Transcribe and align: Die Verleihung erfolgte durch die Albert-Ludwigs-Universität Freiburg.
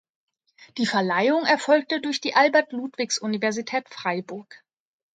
Die 0.79 0.87
Verleihung 0.87 1.45
erfolgte 1.45 2.01
durch 2.01 2.19
die 2.21 2.33
Albert-Ludwigs-Universität 2.33 3.87
Freiburg. 3.87 4.63